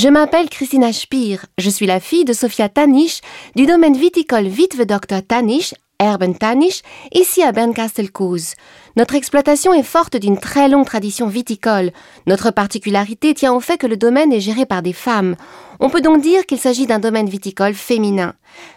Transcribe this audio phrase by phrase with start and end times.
[0.00, 3.20] Je m'appelle Christina Spier, je suis la fille de Sofia Tanisch
[3.56, 6.82] du domaine viticole Witwe Dr Tanisch, Erben Tanisch,
[7.12, 8.54] ici à Bernkastel-Koos.
[8.94, 11.90] Notre exploitation est forte d'une très longue tradition viticole.
[12.28, 15.34] Notre particularité tient au fait que le domaine est géré par des femmes.
[15.80, 18.34] On peut donc dire qu'il s'agit d'un domaine viticole féminin.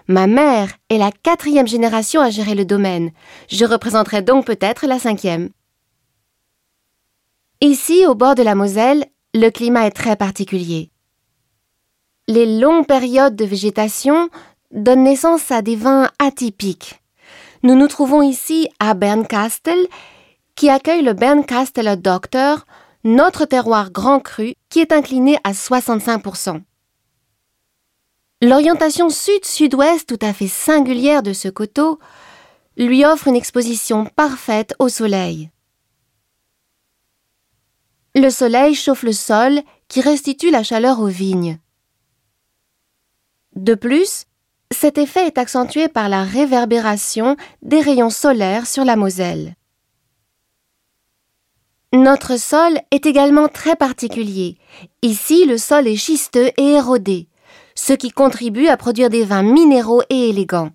[0.07, 3.11] Ma mère est la quatrième génération à gérer le domaine.
[3.47, 5.51] Je représenterai donc peut-être la cinquième.
[7.61, 10.90] Ici, au bord de la Moselle, le climat est très particulier.
[12.33, 14.29] Les longues périodes de végétation
[14.71, 17.01] donnent naissance à des vins atypiques.
[17.61, 19.85] Nous nous trouvons ici à Bernkastel,
[20.55, 22.65] qui accueille le Bernkastel Doctor,
[23.03, 26.61] notre terroir grand cru qui est incliné à 65%.
[28.41, 31.99] L'orientation sud-sud-ouest tout à fait singulière de ce coteau
[32.77, 35.49] lui offre une exposition parfaite au soleil.
[38.15, 39.59] Le soleil chauffe le sol
[39.89, 41.59] qui restitue la chaleur aux vignes.
[43.55, 44.25] De plus,
[44.71, 49.55] cet effet est accentué par la réverbération des rayons solaires sur la Moselle.
[51.93, 54.57] Notre sol est également très particulier.
[55.01, 57.27] Ici, le sol est schisteux et érodé,
[57.75, 60.71] ce qui contribue à produire des vins minéraux et élégants.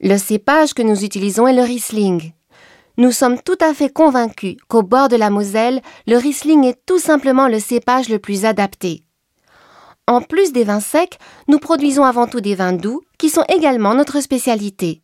[0.00, 2.32] Le cépage que nous utilisons est le Riesling.
[2.96, 6.98] Nous sommes tout à fait convaincus qu'au bord de la Moselle, le Riesling est tout
[6.98, 9.03] simplement le cépage le plus adapté.
[10.06, 13.94] En plus des vins secs, nous produisons avant tout des vins doux, qui sont également
[13.94, 15.02] notre spécialité.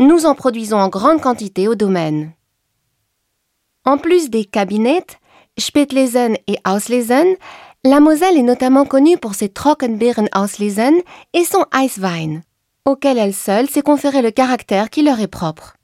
[0.00, 2.32] Nous en produisons en grande quantité au domaine.
[3.84, 5.06] En plus des cabinets,
[5.56, 7.36] Spätlesen et Auslesen,
[7.84, 10.94] la Moselle est notamment connue pour ses Trockenbeeren Auslesen
[11.32, 12.40] et son Eiswein,
[12.84, 15.76] auquel elle seule s'est conféré le caractère qui leur est propre.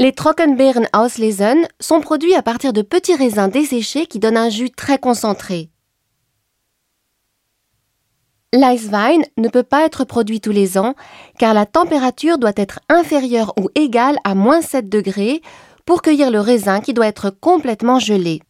[0.00, 4.70] Les Trockenbeeren Auslesen sont produits à partir de petits raisins desséchés qui donnent un jus
[4.70, 5.68] très concentré.
[8.54, 10.94] L'Eiswein ne peut pas être produit tous les ans
[11.38, 15.42] car la température doit être inférieure ou égale à moins 7 degrés
[15.84, 18.40] pour cueillir le raisin qui doit être complètement gelé.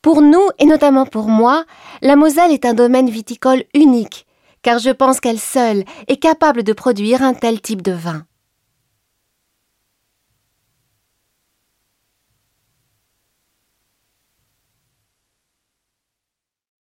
[0.00, 1.66] Pour nous, et notamment pour moi,
[2.00, 4.26] la Moselle est un domaine viticole unique
[4.64, 8.24] car je pense qu'elle seule est capable de produire un tel type de vin.